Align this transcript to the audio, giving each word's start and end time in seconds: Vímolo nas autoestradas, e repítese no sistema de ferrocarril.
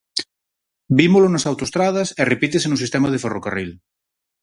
Vímolo 0.99 1.27
nas 1.31 1.47
autoestradas, 1.49 2.07
e 2.21 2.23
repítese 2.33 2.67
no 2.69 2.81
sistema 2.83 3.07
de 3.09 3.21
ferrocarril. 3.23 3.71